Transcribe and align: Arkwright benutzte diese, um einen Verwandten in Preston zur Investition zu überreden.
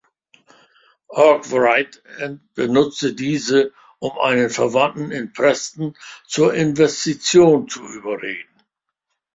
Arkwright 1.13 2.01
benutzte 2.55 3.13
diese, 3.13 3.71
um 3.99 4.17
einen 4.17 4.49
Verwandten 4.49 5.11
in 5.11 5.31
Preston 5.31 5.95
zur 6.25 6.55
Investition 6.55 7.67
zu 7.67 7.83
überreden. 7.83 8.49